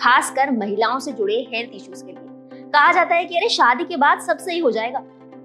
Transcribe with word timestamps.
खासकर 0.00 0.50
महिलाओं 0.50 0.98
से 0.98 1.12
जुड़े 1.12 1.46
हेल्थ 1.54 1.70
इश्यूज़ 1.74 2.04
के 2.04 2.12
लिए। 2.12 2.28
कहा 2.62 2.92
जाता 2.92 3.14
है 3.14 3.24
कि, 3.24 3.36
अरे, 3.36 3.48
शादी 3.48 3.84
के 3.84 3.96
बाद 3.96 4.20
सब 4.20 4.38
सही 4.38 4.58
हो 4.58 4.70
जाएगा। 4.70 4.98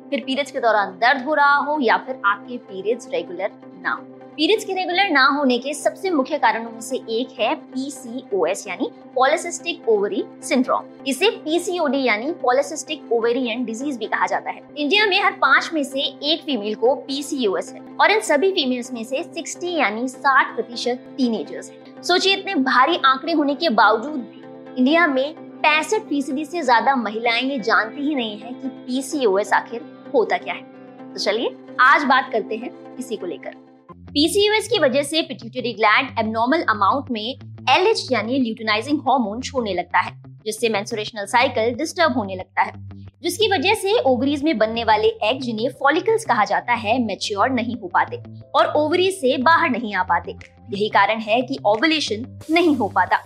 फिर 0.09 0.23
पीरियड्स 0.25 0.51
के 0.51 0.59
दौरान 0.59 0.91
दर्द 0.91 1.25
हो 1.25 1.33
रहा 1.33 1.55
हो 1.55 1.79
या 1.81 1.97
फिर 1.97 2.21
आपके 2.25 2.57
पीरियड्स 2.57 3.09
रेगुलर 3.13 3.51
ना 3.81 3.91
हो। 3.91 4.03
पीरियड्स 4.37 4.65
के 4.65 4.73
रेगुलर 4.73 5.09
ना 5.09 5.25
होने 5.25 5.57
के 5.57 5.73
सबसे 5.73 6.09
मुख्य 6.09 6.37
कारणों 6.37 6.71
में 6.71 6.81
से 6.81 6.97
एक 6.97 7.39
है 7.39 7.55
पीसीओएस 7.55 8.67
यानी 8.67 8.91
पॉलिसिस्टिक 9.15 9.89
ओवरी 9.89 10.25
सिंड्रोम 10.43 11.03
इसे 11.07 11.29
पीसीओडी 11.29 12.03
यानी 12.03 12.31
पॉलिसिस्टिक 12.31 13.11
ओवेरियन 13.11 13.65
डिज़ीज़ 13.65 13.99
भी 13.99 14.05
कहा 14.05 14.27
जाता 14.27 14.49
है। 14.49 14.61
इंडिया 14.77 15.05
में 15.05 15.23
हर 15.23 15.31
पाँच 15.31 15.69
में 15.73 15.83
से 15.83 15.99
एक 15.99 16.41
फीमेल 16.41 16.75
को 16.75 16.95
पीसीओएस 16.95 17.73
है 17.73 17.81
और 18.01 18.11
इन 18.11 18.19
सभी 18.19 18.51
फीमेल्स 18.51 18.93
में 18.93 19.03
से 19.03 19.23
60 19.23 19.79
यानी 19.79 20.07
60 20.07 20.55
प्रतिशत 20.55 20.99
टीनेजर्स 21.17 21.71
है। 21.71 22.03
सोचिए, 22.03 22.35
इतने 22.35 22.55
भारी 22.55 22.99
आंकड़े 23.05 23.33
होने 23.33 23.55
के 23.55 23.69
बावजूद 23.69 24.31
इंडिया 24.77 25.05
में 25.07 25.33
पैंसठ 25.61 26.01
फ़ीसदी 26.09 26.43
से 26.45 26.61
ज़्यादा 26.61 26.95
महिलाएँ 26.95 27.41
ये 27.41 27.57
जानती 27.59 28.01
ही 28.01 28.15
नहीं 28.15 28.37
है 28.39 28.51
कि 28.53 28.67
पीसीओएस 28.67 29.51
आखिर 29.53 29.81
होता 30.13 30.37
क्या 30.37 30.53
है। 30.53 30.61
तो 31.13 31.19
चलिए, 31.19 31.55
आज 31.81 32.03
बात 32.03 32.29
करते 32.33 32.55
हैं 32.55 32.69
इसी 32.99 33.15
को 33.15 33.25
लेकर। 33.25 33.53
पीसीओएस 33.89 34.67
की 34.67 34.79
वजह 34.79 35.03
से 35.03 35.21
पिट्यूटरी 35.21 35.71
ग्लैंड 35.73 36.09
एबनॉर्मल 36.19 36.61
अमाउंट 36.69 37.09
में 37.11 37.21
एलएच 37.21 38.07
यानी 38.11 38.39
ल्यूटिनाइजिंग 38.39 38.99
हार्मोन 38.99 39.41
छोड़ने 39.41 39.73
लगता 39.73 39.99
है, 39.99 40.11
जिससे 40.45 40.69
मेंस्ट्रुएशनल 40.69 41.25
साइकिल 41.25 41.73
डिस्टर्ब 41.75 42.17
होने 42.17 42.35
लगता 42.35 42.61
है। 42.61 42.73
जिसकी 43.23 43.47
वजह 43.51 43.73
से 43.73 43.97
ओवरीज 43.99 44.43
में 44.43 44.57
बनने 44.57 44.83
वाले 44.83 45.07
एग 45.23 45.41
जिन्हें 45.41 45.69
फॉलिकल्स 45.79 46.25
कहा 46.25 46.45
जाता 46.45 46.73
है 46.73 46.97
मेच्योर 47.05 47.49
नहीं 47.49 47.75
हो 47.75 47.87
पाते 47.87 48.21
और 48.55 48.71
ओवरीज 48.77 49.13
से 49.13 49.35
बाहर 49.37 49.69
नहीं 49.69 49.95
आ 49.95 50.03
पाते। 50.03 50.31
यही 50.31 50.89
कारण 50.89 51.19
है 51.19 51.41
कि 51.41 51.57
ओवुलेशन 51.65 52.25
नहीं 52.49 52.75
हो 52.75 52.87
पाता। 52.87 53.21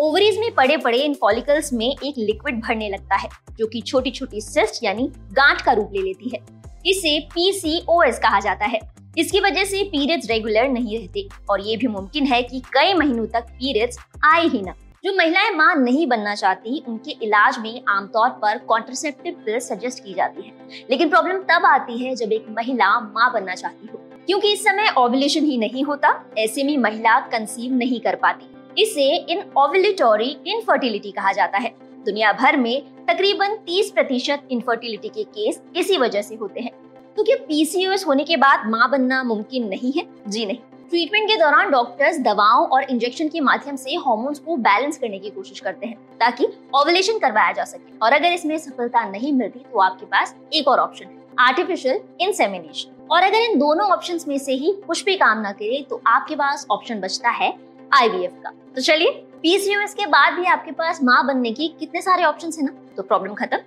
ओवरीज 0.00 0.38
में 0.38 0.54
पड़े 0.54 0.76
पड़े 0.76 0.98
इन 0.98 1.14
फॉलिकल्स 1.14 1.72
में 1.72 1.86
एक 1.86 2.14
लिक्विड 2.18 2.60
भरने 2.60 2.88
लगता 2.88 3.16
है, 3.16 3.28
जो 3.58 3.66
कि 3.66 3.80
छोटी 3.80 4.10
छोटी 4.10 4.40
सिस्ट 4.40 4.84
यानी 4.84 5.06
गांठ 5.32 5.60
का 5.62 5.72
रूप 5.72 5.90
ले 5.92 6.02
लेती 6.02 6.28
है। 6.28 6.38
इसे 6.86 7.18
पीसीओएस 7.34 8.18
कहा 8.18 8.38
जाता 8.40 8.64
है। 8.64 8.80
इसकी 9.18 9.40
वजह 9.40 9.64
से 9.64 9.82
पीरियड्स 9.84 10.28
रेगुलर 10.30 10.68
नहीं 10.68 10.98
रहते, 10.98 11.26
और 11.50 11.60
ये 11.60 11.76
भी 11.76 11.86
मुमकिन 11.86 12.26
है 12.26 12.42
कि 12.42 12.60
कई 12.60 12.94
महीनों 12.94 13.26
तक 13.26 13.50
पीरियड्स 13.50 13.98
आए 14.24 14.46
ही 14.46 14.62
ना। 14.62 14.74
जो 15.04 15.12
महिलाएँ 15.16 15.50
माँ 15.50 15.74
नहीं 15.74 16.06
बनना 16.06 16.34
चाहती, 16.34 16.82
उनके 16.88 17.10
इलाज 17.22 17.58
में 17.58 17.82
आमतौर 17.88 18.28
पर 18.42 18.58
कॉन्ट्रोसेप्टिव 18.58 19.34
पिल 19.46 19.58
सजेस्ट 19.58 20.04
की 20.04 20.14
जाती 20.14 20.42
है। 20.42 20.86
लेकिन 20.90 21.10
प्रॉब्लम 21.10 21.42
तब 21.50 21.66
आती 21.66 21.98
है 21.98 22.14
जब 22.14 22.32
एक 22.32 22.46
महिला 22.50 22.88
माँ 23.00 23.30
बनना 23.32 23.54
चाहती 23.54 23.88
हो, 23.92 24.00
क्योंकि 24.26 24.52
इस 24.52 24.64
समय 24.64 24.94
ओवुलेशन 24.98 25.44
ही 25.44 25.58
नहीं 25.58 25.84
होता, 25.84 26.14
ऐसे 26.38 26.64
में 26.64 26.76
महिला 26.78 27.18
कंसीव 27.28 27.74
नहीं 27.74 28.00
कर 28.00 28.16
पाती। 28.16 28.50
इसे 28.78 29.14
इन 29.32 29.42
ओवुलेटरी 29.58 30.36
इनफर्टिलिटी 30.46 31.10
कहा 31.10 31.32
जाता 31.32 31.58
है। 31.58 31.74
दुनिया 32.04 32.32
भर 32.32 32.56
में 32.56 32.82
तकरीबन 33.08 33.56
30 33.66 33.90
प्रतिशत 33.90 34.48
इनफर्टिलिटी 34.50 35.08
के 35.08 35.24
केस 35.24 35.62
इसी 35.76 35.96
वजह 35.96 36.22
से 36.22 36.34
होते 36.34 36.60
हैं। 36.60 36.72
तो 37.16 37.22
क्या 37.22 37.36
पीसीओएस 37.36 38.06
होने 38.06 38.24
के 38.24 38.36
बाद 38.36 38.66
माँ 38.66 38.90
बनना 38.90 39.22
मुमकिन 39.22 39.68
नहीं 39.68 39.92
है। 39.92 40.06
जी 40.28 40.46
नहीं। 40.46 40.58
ट्रीटमेंट 40.90 41.28
के 41.28 41.36
दौरान 41.36 41.70
डॉक्टर्स 41.70 42.18
दवाओं 42.18 42.66
और 42.66 42.82
इंजेक्शन 42.82 43.28
के 43.28 43.40
माध्यम 43.40 43.76
से 43.76 43.94
हॉर्मोन्स 43.96 44.38
को 44.38 44.56
बैलेंस 44.56 44.98
करने 44.98 45.18
की 45.18 45.30
कोशिश 45.30 45.60
करते 45.60 45.86
हैं, 45.86 45.96
ताकि 46.20 46.46
ओवलेशन 46.74 47.18
करवाया 47.18 47.52
जा 47.52 47.64
सके। 47.64 47.98
और 47.98 48.12
अगर 48.12 48.32
इसमें 48.32 48.56
सफलता 48.58 49.04
नहीं 49.10 49.32
मिलती 49.32 49.58
तो 49.72 49.78
आपके 49.78 50.06
पास 50.06 50.34
एक 50.52 50.68
और 50.68 50.78
ऑप्शन 50.78 51.04
है 51.04 51.18
आर्टिफिशियल 51.38 52.00
इंसेमिनेशन 52.20 53.06
और 53.10 53.22
अगर 53.22 53.38
इन 53.40 53.58
दोनों 53.58 53.86
ऑप्शन 53.86 54.18
में 54.28 54.38
से 54.38 54.52
ही 54.52 54.72
कुछ 54.86 55.04
भी 55.04 55.16
काम 55.16 55.40
न 55.46 55.52
करे 55.52 55.84
तो 55.90 56.00
आपके 56.06 56.36
पास 56.36 56.66
ऑप्शन 56.70 57.00
बचता 57.00 57.30
है 57.30 57.52
आईवीएफ 57.92 58.32
का। 58.44 58.50
तो 58.76 58.80
चलिए 58.80 59.10
पीसीओएस 59.42 59.94
के 59.94 60.06
बाद 60.06 60.34
भी 60.34 60.44
आपके 60.44 60.72
पास 60.72 61.02
माँ 61.02 61.26
बनने 61.26 61.50
की 61.52 61.68
कितने 61.80 62.02
सारे 62.02 62.24
ऑप्शन 62.24 62.50
है 62.58 62.64
ना? 62.64 62.72
तो 62.96 63.02
प्रॉब्लम 63.02 63.34
खत्म। 63.34 63.58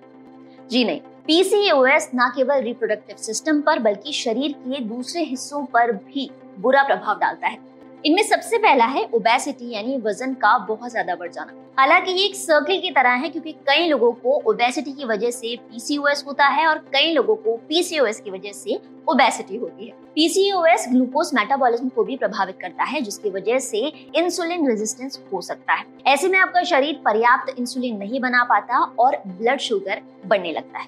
जी 0.70 0.84
नहीं 0.84 1.00
पीसीओएस 1.28 2.10
न 2.16 2.32
केवल 2.36 2.62
रिप्रोडक्टिव 2.62 3.16
सिस्टम 3.16 3.62
पर, 3.62 3.80
बल्कि 3.80 4.12
शरीर 4.14 4.52
के 4.52 4.80
दूसरे 4.80 5.24
हिस्सों 5.24 5.64
पर 5.66 5.92
भी 5.92 6.30
बुरा 6.60 6.84
प्रभाव 6.84 7.20
डालता 7.20 7.48
है। 7.48 7.58
इनमें 8.04 8.24
सबसे 8.24 8.58
पहला 8.58 8.86
है 8.86 9.04
ओबेसिटी 9.16 9.70
यानी 9.74 9.98
वज़न 9.98 10.34
का 10.34 10.58
बहुत 10.68 10.92
ज़्यादा 10.92 11.16
बढ़ 11.16 11.32
जाना 11.32 11.54
हालाँकि 11.78 12.12
ये 12.12 12.26
एक 12.26 12.36
सर्किल 12.36 12.80
की 12.82 12.90
तरह 12.92 13.10
है, 13.12 13.30
क्योंकि 13.30 13.52
कई 13.68 13.88
लोगों 13.88 14.12
को 14.14 14.32
ओबेसिटी 14.50 14.92
की 14.92 15.06
वजह 15.06 15.32
से 15.32 15.56
पीसीओएस 15.62 16.24
होता 16.28 16.48
है 16.48 16.68
और 16.68 16.78
कई 16.94 17.14
लोगों 17.14 17.36
को 17.36 17.56
पीसीओएस 17.70 18.20
की 18.20 18.32
वजह 18.32 18.52
से 18.52 18.80
ओबेसिटी 19.10 19.58
होती 19.58 19.86
है। 19.86 19.94
पीसीओएस 20.16 20.86
ग्लूकोज 20.90 21.32
मेटाबॉलिज्म 21.34 21.90
को 21.90 22.04
भी 22.04 22.18
प्रभावित 22.18 22.58
करता 22.62 22.84
है, 22.84 23.02
जिसकी 23.02 23.30
वजह 23.30 23.60
से 23.62 23.80
इंसुलिन 24.16 24.68
रेजिस्टेंस 24.68 25.20
हो 25.34 25.42
सकता 25.42 25.74
है। 25.74 25.86
ऐसे 26.08 26.28
में 26.28 26.40
आपका 26.40 26.64
शरीर 26.66 27.02
पर्याप्त 27.06 27.60
इंसुलिन 27.60 27.98
नहीं 27.98 28.20
बना 28.20 28.44
पाता 28.44 28.84
और 29.00 29.22
ब्लड 29.28 29.60
शुगर 29.62 30.02
बढ़ने 30.26 30.52
लगता 30.52 30.80
है। 30.80 30.88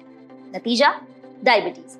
नतीजा 0.54 0.94
डायबिटीज़ 1.44 1.98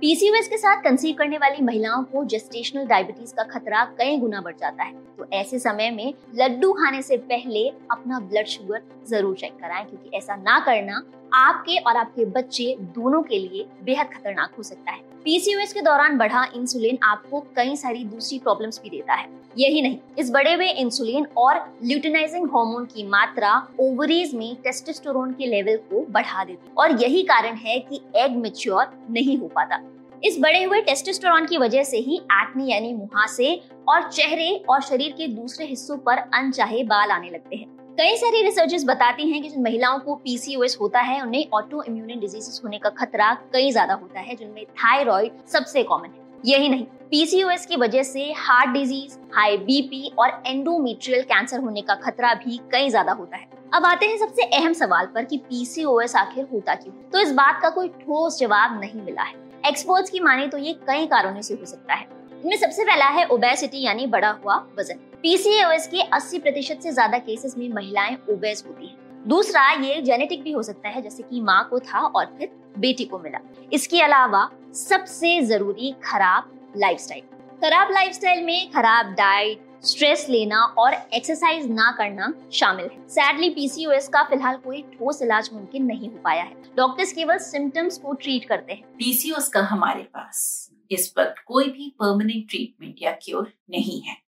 पीसीओएस 0.00 0.48
के 0.48 0.56
साथ 0.56 0.82
कंसीव 0.82 1.14
करने 1.18 1.38
वाली 1.38 1.62
महिलाओं 1.64 2.02
को 2.02 2.24
जेस्टेशनल 2.24 2.84
डायबिटीज़ 2.86 3.32
का 3.34 3.42
खतरा 3.44 3.84
कई 3.98 4.16
गुना 4.16 4.40
बढ़ 4.40 4.54
जाता 4.56 4.84
है। 4.84 4.92
तो 5.18 5.26
ऐसे 5.32 5.58
समय 5.58 5.90
में 5.90 6.12
लड्डू 6.34 6.72
खाने 6.72 7.00
से 7.02 7.16
पहले 7.24 7.66
अपना 7.90 8.18
ब्लड 8.20 8.46
शुगर 8.46 8.82
ज़रूर 9.08 9.34
चेक 9.36 9.56
कराएँ, 9.60 9.84
क्योंकि 9.84 10.16
ऐसा 10.16 10.36
ना 10.36 10.58
करना 10.58 11.02
आपके 11.32 11.76
और 11.76 11.96
आपके 11.96 12.24
बच्चे 12.24 12.76
दोनों 12.94 13.22
के 13.22 13.38
लिए 13.38 13.66
बेहद 13.84 14.06
खतरनाक 14.06 14.54
हो 14.58 14.62
सकता 14.62 14.92
है। 14.92 15.00
पीसीओएस 15.24 15.72
के 15.72 15.80
दौरान 15.80 16.18
बढ़ा 16.18 16.44
इंसुलिन 16.56 16.98
आपको 17.02 17.40
कई 17.56 17.76
सारी 17.76 18.04
दूसरी 18.04 18.38
प्रॉब्लम्स 18.38 18.80
भी 18.82 18.90
देता 18.90 19.14
है। 19.14 19.26
यही 19.58 19.82
नहीं, 19.82 19.98
इस 20.18 20.30
बढ़े 20.30 20.54
हुए 20.54 20.68
इंसुलिन 20.72 21.26
और 21.36 21.56
ल्यूटिनाइजिंग 21.84 22.46
हार्मोन 22.46 22.84
की 22.84 23.02
मात्रा 23.02 23.56
ओवरीज 23.80 24.34
में 24.34 24.56
टेस्टोस्टेरोन 24.56 25.32
के 25.32 25.46
लेवल 25.46 25.76
को 25.90 26.04
बढ़ा 26.10 26.44
देती 26.44 26.70
और 26.78 27.02
यही 27.02 27.22
कारण 27.22 27.56
है 27.56 27.78
कि 27.80 28.00
एग 28.16 28.36
मेच्योर 28.36 28.92
नहीं 29.10 29.38
हो 29.38 29.48
पाता। 29.48 29.80
इस 30.24 30.38
बढ़े 30.40 30.62
हुए 30.62 30.80
टेस्टोस्टेरोन 30.80 31.46
की 31.46 31.58
वजह 31.58 31.82
से 31.84 31.98
ही 31.98 32.16
एक्ने 32.32 32.64
यानी 32.64 32.92
मुहासे 32.92 33.54
और 33.88 34.08
चेहरे 34.10 34.64
और 34.68 34.80
शरीर 34.80 35.12
के 35.12 35.26
दूसरे 35.28 35.66
हिस्सों 35.66 35.96
पर 35.98 36.18
अनचाहे 36.34 36.82
बाल 36.84 37.10
आने 37.10 37.30
लगते 37.30 37.56
हैं। 37.56 37.67
कई 37.98 38.16
सारी 38.16 38.42
रिसर्चेस 38.42 38.84
बताती 38.86 39.28
हैं 39.30 39.40
कि 39.42 39.48
जिन 39.48 39.62
महिलाओं 39.62 39.98
को 39.98 40.14
पीसीओएस 40.16 40.76
होता 40.80 41.00
है, 41.00 41.20
उन्हें 41.22 41.46
ऑटो 41.54 41.82
इम्यून 41.82 42.08
डिजीजेस 42.10 42.60
होने 42.64 42.78
का 42.78 42.90
खतरा 42.90 43.32
कई 43.52 43.70
ज़्यादा 43.70 43.94
होता 43.94 44.20
है, 44.20 44.36
जिनमें 44.36 44.64
थायराइड 44.74 45.40
सबसे 45.52 45.82
कॉमन 45.82 46.06
है। 46.06 46.26
यही 46.44 46.68
नहीं 46.68 46.84
पीसीओएस 47.10 47.66
की 47.66 47.76
वजह 47.76 48.02
से 48.02 48.30
हार्ट 48.38 48.70
डिज़ीज़ 48.70 49.16
हाई 49.34 49.56
बीपी 49.58 50.12
और 50.18 50.42
एंडोमेट्रियल 50.46 51.22
कैंसर 51.24 51.60
होने 51.60 51.82
का 51.82 51.94
खतरा 51.96 52.32
भी 52.36 52.60
कई 52.72 52.88
ज़्यादा 52.90 53.12
होता 53.12 53.36
है। 53.36 53.48
अब 53.74 53.86
आते 53.86 54.06
हैं 54.06 54.18
सबसे 54.18 54.42
अहम 54.52 54.72
सवाल 54.74 55.06
पर 55.14 55.24
कि 55.24 55.36
पीसीओएस 55.48 56.16
आखिर 56.16 56.46
होता 56.52 56.74
क्यों 56.76 56.94
तो 57.12 57.20
इस 57.20 57.32
बात 57.34 57.60
का 57.62 57.70
कोई 57.70 57.88
ठोस 57.96 58.38
जवाब 58.40 58.80
नहीं 58.80 59.02
मिला 59.02 59.22
है। 59.22 59.34
एक्सपर्ट्स 59.64 60.10
की 60.10 60.20
माने 60.20 60.46
तो 60.46 60.58
ये 60.58 60.72
कई 60.86 61.06
कारणों 61.08 61.42
से 61.42 61.54
हो 61.54 61.66
सकता 61.66 61.94
है। 61.94 62.08
इनमें 62.34 62.56
सबसे 62.56 62.84
पहला 62.84 63.08
है 63.10 63.26
ओबेसिटी 63.28 63.84
यानी 63.84 64.06
बढ़ा 64.08 64.30
हुआ 64.44 64.64
वज़न। 64.78 65.07
पीसीओएस 65.22 65.86
के 65.86 66.02
80 66.10 66.38
प्रतिशत 66.38 66.80
से 66.82 66.90
ज़्यादा 66.92 67.18
केसेस 67.18 67.56
में 67.58 67.68
महिलाएँ 67.68 68.16
ओबेस 68.30 68.62
होती 68.66 68.86
हैं। 68.86 69.28
दूसरा, 69.28 69.70
ये 69.72 70.00
जेनेटिक 70.02 70.42
भी 70.42 70.52
हो 70.52 70.62
सकता 70.62 70.88
है, 70.88 71.02
जैसे 71.02 71.22
कि 71.22 71.40
माँ 71.40 71.66
को 71.70 71.78
था 71.78 72.00
और 72.00 72.26
फिर 72.38 72.50
बेटी 72.78 73.04
को 73.04 73.18
मिला। 73.18 73.38
इसके 73.72 74.00
अलावा 74.00 74.48
सबसे 74.74 75.40
ज़रूरी, 75.40 75.94
खराब 76.04 76.72
लाइफस्टाइल 76.76 77.22
खराब 77.62 77.90
लाइफस्टाइल 77.90 78.44
में 78.44 78.70
खराब 78.70 79.06
डाइट 79.06 79.66
स्ट्रेस 79.84 80.26
लेना 80.30 80.60
और 80.78 80.94
एक्सरसाइज 81.14 81.66
ना 81.70 81.90
करना 81.98 82.32
शामिल 82.52 82.86
है। 82.86 83.08
सैडली 83.08 83.50
पीसीओएस 83.50 84.08
का 84.08 84.22
फ़िलहाल 84.22 84.56
कोई 84.56 84.82
ठोस 84.92 85.22
इलाज 85.22 85.50
मुमकिन 85.52 85.84
नहीं 85.84 86.10
हो 86.10 86.18
पाया 86.24 86.42
है। 86.42 86.54
डॉक्टर्स 86.76 87.12
केवल 87.12 87.38
सिम्टम्स 87.38 87.98
को 87.98 88.12
ट्रीट 88.12 88.44
करते 88.44 88.72
हैं। 88.72 88.82
पीसीओएस 88.98 89.48
का 89.48 89.60
हमारे 89.64 90.02
पास 90.14 90.70
इस 90.90 91.12
वक्त 91.18 91.42
कोई 91.46 91.68
भी 91.68 91.92
परमानेंट 92.00 92.48
ट्रीटमेंट 92.50 92.96
या 93.02 93.12
क्योर 93.22 93.52
नहीं 93.70 94.00
है। 94.00 94.27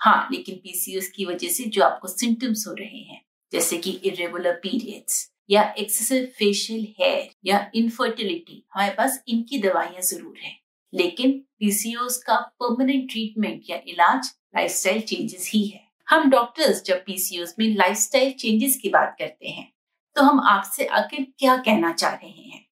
हाँ 0.00 0.28
लेकिन 0.32 0.56
पीसीओएस 0.56 1.10
की 1.10 1.24
वजह 1.24 1.48
से 1.48 1.64
जो 1.66 1.82
आपको 1.84 2.08
सिम्टम्स 2.08 2.66
हो 2.68 2.74
रहे 2.74 3.02
हैं, 3.02 3.20
जैसे 3.52 3.78
कि 3.78 3.90
इरेगुलर 4.04 4.54
पीरियड्स 4.62 5.28
या 5.50 5.62
एक्सेसिव 5.78 6.24
फेशियल 6.38 6.86
हेयर 7.00 7.28
या 7.44 7.70
इनफर्टिलिटी 7.74 8.62
हमारे 8.74 8.94
पास 8.94 9.22
इनकी 9.28 9.58
दवाइयाँ 9.58 10.02
ज़रूर 10.02 10.38
हैं। 10.38 10.56
लेकिन 10.92 11.32
पीसीओएस 11.60 12.16
का 12.18 12.36
परमानेंट 12.60 13.10
ट्रीटमेंट 13.10 13.62
या 13.70 13.76
इलाज 13.88 14.30
लाइफस्टाइल 14.56 15.00
चेंजेस 15.00 15.50
ही 15.54 15.66
है। 15.66 15.80
हम 16.08 16.30
डॉक्टर्स 16.30 16.82
जब 16.84 17.02
पीसीओएस 17.06 17.54
में 17.58 17.66
लाइफस्टाइल 17.76 18.32
चेंजेस 18.32 18.76
की 18.76 18.88
बात 18.88 19.16
करते 19.18 19.48
हैं 19.48 19.68
तो 20.16 20.22
हम 20.22 20.40
आपसे 20.40 20.86
आखिर 20.86 21.26
क्या 21.38 21.56
कहना 21.56 21.92
चाह 21.92 22.14
रहे 22.14 22.30
हैं? 22.30 22.64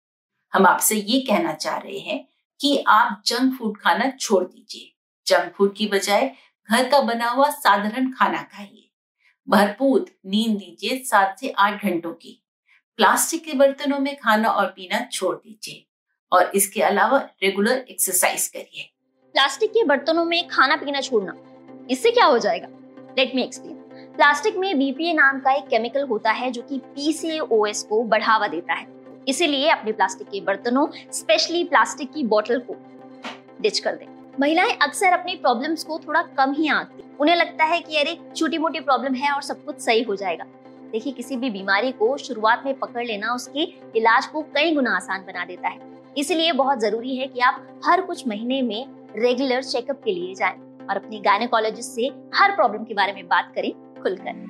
हम 0.52 0.66
आपसे 0.66 0.96
ये 0.96 1.20
कहना 1.20 1.52
चाह 1.54 1.76
रहे 1.78 1.98
हैं 1.98 2.26
कि 2.60 2.76
आप 2.88 3.22
जंक 3.26 3.58
फ़ूड 3.58 3.76
खाना 3.78 4.10
छोड़ 4.10 4.42
दीजिए। 4.44 4.92
जंक 5.26 5.52
फ़ूड 5.56 5.74
की 5.76 5.86
बजाय 5.86 6.30
घर 6.70 6.88
का 6.88 7.00
बना 7.00 7.28
हुआ 7.28 7.48
साधारण 7.50 8.10
खाना 8.12 8.42
खाइए। 8.42 8.90
भरपूर, 9.48 10.06
नींद 10.26 10.58
लीजिए 10.58 10.98
सात 10.98 11.38
से 11.38 11.50
आठ 11.50 11.84
घंटों 11.84 12.12
की। 12.12 12.42
प्लास्टिक 12.98 13.44
के 13.44 13.52
बर्तनों 13.52 13.98
में 13.98 14.16
खाना 14.16 14.48
और 14.48 14.66
पीना 14.66 15.00
छोड़ 15.12 15.34
दीजिए। 15.36 15.86
और 16.32 16.50
इसके 16.54 16.82
अलावा 16.82 17.18
रेगुलर 17.42 17.84
एक्सरसाइज 17.90 18.46
करिए। 18.48 18.90
प्लास्टिक 19.34 19.70
के 19.70 19.84
बर्तनों 19.84 20.24
में 20.24 20.46
खाना 20.48 20.76
पीना 20.76 21.00
छोड़ना, 21.00 21.34
इससे 21.90 22.10
क्या 22.10 22.24
हो 22.24 22.38
जाएगा? 22.38 22.68
लेट 23.18 23.34
मी 23.34 23.42
एक्सप्लेन 23.42 23.74
प्लास्टिक 24.16 24.56
में 24.56 24.78
बीपीए 24.78 25.12
नाम 25.12 25.40
का 25.40 25.52
एक 25.52 25.64
केमिकल 25.64 26.02
होता 26.02 26.30
है 26.30 26.50
जो 26.50 26.62
कि 26.62 26.78
पीसीओएस 26.86 27.82
को 27.82 28.02
बढ़ावा 28.02 28.48
देता 28.48 28.74
है। 28.74 28.86
इसीलिए 29.28 29.68
अपने 29.68 29.92
प्लास्टिक 29.92 30.28
के 30.28 30.40
बर्तनों 30.40 30.86
स्पेशली 31.12 31.64
प्लास्टिक 31.64 32.12
की 32.12 32.22
बोतल 32.24 32.60
को 32.70 32.76
डिच 33.60 33.78
कर 33.78 33.96
दें। 33.96 34.15
महिलाएँ 34.40 34.72
अक्सर 34.82 35.12
अपनी 35.12 35.34
प्रॉब्लम्स 35.34 35.84
को 35.84 35.98
थोड़ा 35.98 36.22
कम 36.38 36.52
ही 36.52 36.68
आंकती 36.68 37.02
उन्हें 37.20 37.36
लगता 37.36 37.64
है 37.64 37.80
कि 37.80 37.96
अरे 37.96 38.16
छोटी 38.36 38.58
मोटी 38.58 38.80
प्रॉब्लम 38.80 39.14
है 39.14 39.30
और 39.32 39.42
सब 39.42 39.64
कुछ 39.64 39.78
सही 39.80 40.02
हो 40.02 40.16
जाएगा। 40.16 40.44
देखिए 40.92 41.12
किसी 41.12 41.36
भी 41.36 41.50
बीमारी 41.50 41.92
को 41.92 42.16
शुरुआत 42.16 42.62
में 42.66 42.78
पकड़ 42.78 43.04
लेना 43.06 43.32
उसके 43.34 43.62
इलाज 43.98 44.26
को 44.26 44.42
कई 44.54 44.74
गुना 44.74 44.96
आसान 44.96 45.20
बना 45.20 45.44
देता 45.44 45.68
है। 45.68 45.78
इसलिए 46.18 46.52
बहुत 46.52 46.80
ज़रूरी 46.80 47.16
है 47.16 47.26
कि 47.26 47.40
आप 47.40 47.80
हर 47.86 48.00
कुछ 48.00 48.26
महीने 48.28 48.60
में 48.62 48.86
रेगुलर 49.16 49.62
चेकअप 49.62 50.00
के 50.04 50.14
लिए 50.14 50.34
जाएँ 50.34 50.58
और 50.90 50.96
अपनी 50.96 51.20
गायनेकोलॉजिस्ट 51.20 51.90
से 51.90 52.10
हर 52.34 52.54
प्रॉब्लम 52.56 52.84
के 52.84 52.94
बारे 52.94 53.12
में 53.12 53.26
बात 53.28 53.52
करें 53.54 53.72
खुलकर। 54.02 54.44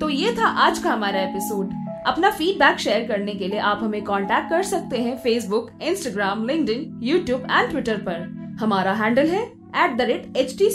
तो 0.00 0.08
ये 0.08 0.32
था 0.32 0.48
आज 0.66 0.78
का 0.78 0.90
हमारा 0.90 1.20
एपिसोड 1.20 1.72
अपना 2.06 2.30
फीडबैक 2.30 2.78
शेयर 2.78 3.06
करने 3.08 3.34
के 3.34 3.48
लिए 3.48 3.58
आप 3.58 3.80
हमें 3.82 4.02
कांटेक्ट 4.04 4.50
कर 4.50 4.62
सकते 4.62 4.98
हैं 4.98 5.16
Facebook 5.18 5.70
Instagram 5.82 6.46
LinkedIn, 6.46 7.00
YouTube 7.02 7.46
and 7.50 7.70
Twitter 7.70 7.96
पर। 7.98 8.43
हमारा 8.60 8.92
हैंडल 8.92 9.26
है 9.26 9.42
at 9.76 9.96
the 9.96 10.00
rate 10.00 10.36
H 10.36 10.58
T 10.58 10.68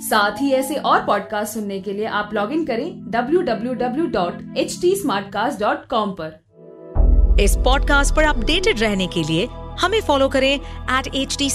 साथ 0.00 0.42
ही 0.42 0.50
ऐसे 0.52 0.74
और 0.74 1.00
पॉडकास्ट 1.00 1.54
सुनने 1.54 1.80
के 1.80 1.92
लिए 1.92 2.06
आप 2.06 2.30
लॉग 2.34 2.52
इन 2.52 2.64
करें 2.64 3.10
W 3.10 3.40
W 3.40 3.74
W 3.74 4.06
dot 4.06 4.32
www.htsmartcast.com 4.32 6.14
पर। 6.20 6.44
इस 7.40 7.56
पॉडकास्ट 7.56 8.16
पर 8.16 8.24
अपडेटेड 8.24 8.80
रहने 8.80 9.06
के 9.06 9.22
लिए 9.22 9.48
हमें 9.80 10.00
फॉलो 10.00 10.28
करें 10.28 10.54
एट 10.54 11.14
एच 11.14 11.36
टी 11.38 11.48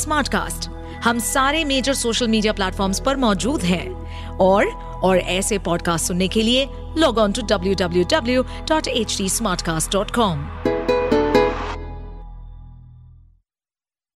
हम 1.04 1.20
सारे 1.20 1.66
मेजर 1.66 1.94
सोशल 1.94 2.28
मीडिया 2.28 2.54
प्लेटफॉर्म्स 2.54 3.00
पर 3.00 3.16
मौजूद 3.16 3.62
हैं। 3.62 3.90
और 4.38 4.66
और 5.04 5.18
ऐसे 5.18 5.58
पॉडकास्ट 5.58 6.08
सुनने 6.08 6.28
के 6.28 6.42
लिए 6.42 6.68
log 6.98 7.18
on 7.18 7.32
to 7.32 7.42
W 7.42 7.74
W 7.74 8.04
W 8.04 8.44
dot 8.44 8.88
H 8.88 9.18
T 9.18 9.30
smartcast 9.62 9.92
dot 9.94 10.12
com 10.12 10.40